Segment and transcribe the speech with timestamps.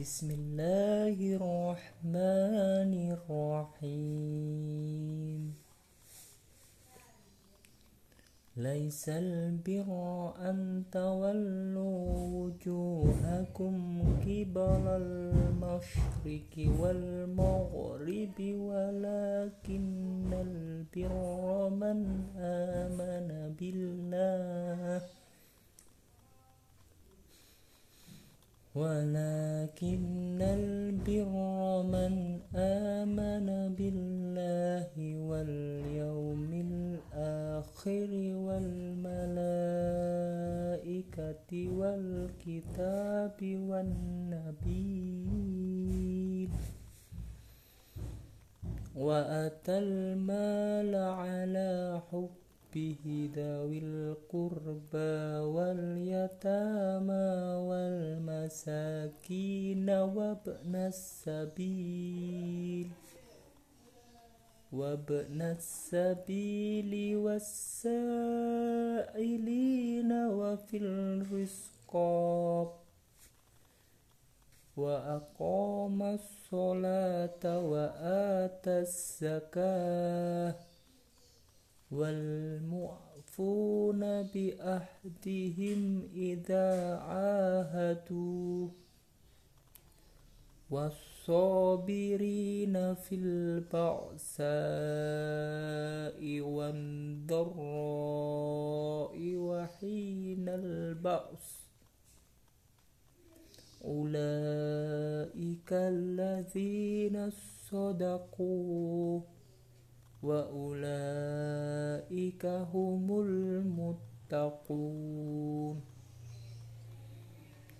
[0.00, 2.92] بسم الله الرحمن
[3.76, 5.42] الرحيم.
[8.56, 9.90] ليس البر
[10.50, 13.74] أن تولوا وجوهكم
[14.24, 21.12] قبل المشرق والمغرب ولكن البر
[21.68, 21.98] من
[22.40, 23.28] آمن
[23.60, 24.69] بالله.
[28.74, 31.32] ولكن البر
[31.82, 38.10] من آمن بالله واليوم الآخر
[40.10, 43.38] والملائكة والكتاب
[43.68, 45.10] والنبي
[48.96, 52.30] وأتى المال على حب
[52.74, 55.18] به ذوي القربى
[55.54, 57.28] واليتامى
[58.48, 62.40] والمساكين وابن السبيل
[64.72, 68.50] وابن السبيل والسائلين
[70.12, 72.68] وفي الرزقاب
[74.76, 80.69] وأقام الصلاة وآتى الزكاة.
[81.92, 83.20] والمعفون
[84.22, 88.68] بأهدهم إذا عاهدوا.
[90.70, 91.94] والصابرين
[92.94, 94.40] في البأساء
[96.40, 97.50] والضراء
[99.36, 101.60] وحين البأس.
[103.84, 107.30] أولئك الذين
[107.70, 109.20] صدقوا
[110.22, 111.39] وأولئك
[112.46, 113.20] هم
[114.30, 115.80] المتقون.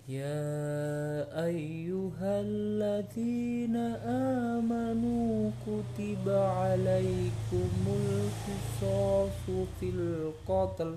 [0.09, 3.75] يا أيها الذين
[4.55, 9.45] آمنوا كتب عليكم القصاص
[9.79, 10.95] في القتل.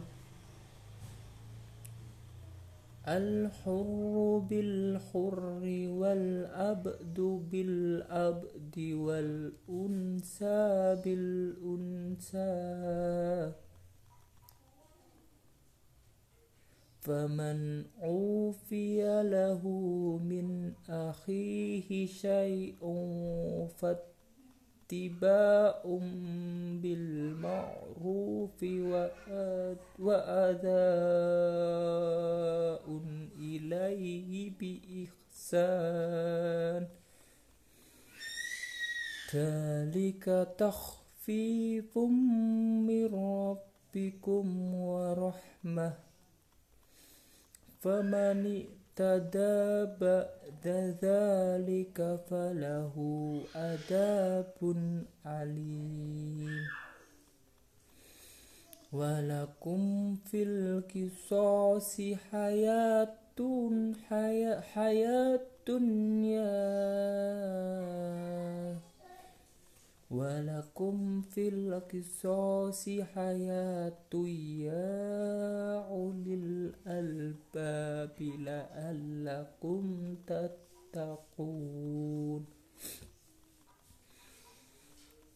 [3.09, 7.20] الحر بالحر والأبد
[7.50, 10.65] بالأبد والأنثى
[11.04, 12.44] بالأنثى.
[17.00, 19.62] فمن عوفي له
[20.25, 22.81] من أخيه شيء
[23.76, 24.13] فاتقوا
[24.94, 25.82] اتباع
[26.82, 28.62] بالمعروف
[29.99, 30.75] وأداء
[33.38, 36.03] إليه بإحسان.
[39.34, 40.25] ذلك
[40.59, 45.93] تخفيف من ربكم ورحمة.
[47.81, 48.41] فمن
[50.00, 50.66] بعد
[51.03, 52.94] ذلك فله
[53.55, 54.77] عذاب
[55.25, 56.66] عليم.
[58.93, 62.00] ولكم في القصاص
[62.31, 63.15] حياة
[64.09, 65.41] حياة, حياة
[66.25, 66.55] يا
[70.10, 74.15] ولكم في القصاص حياة
[74.59, 82.44] يا أولي الألباب لعلكم تتقون.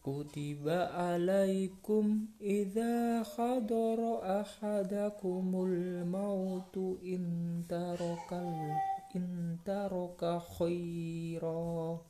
[0.03, 8.33] كتب عليكم إذا حضر أحدكم الموت إن ترك
[9.15, 12.01] إن ترك خيرا.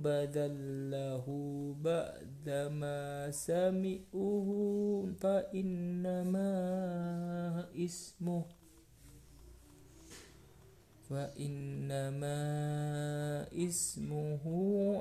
[0.00, 1.26] بدله
[1.84, 4.48] بعدما سمعه
[5.20, 6.52] فإنما
[7.76, 8.44] اسمه
[11.10, 12.42] فإنما
[13.52, 14.44] إسمه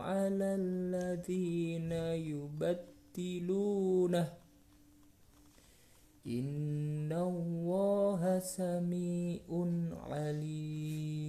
[0.02, 1.92] على الذين
[3.12, 4.34] يبدلونه.
[6.28, 9.42] إن الله سميع
[10.10, 11.25] عليم.